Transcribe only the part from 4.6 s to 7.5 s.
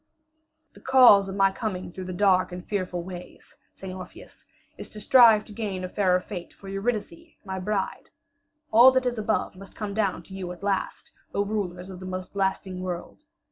"is to strive to gain a fairer fate for Eurydice,